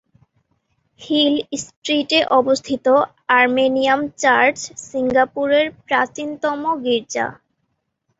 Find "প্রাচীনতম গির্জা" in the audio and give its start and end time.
5.87-7.27